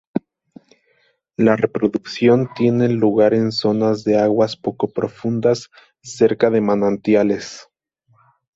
[1.37, 5.69] La reproducción tiene lugar en zonas de aguas poco profundas
[6.01, 7.69] cerca de manantiales.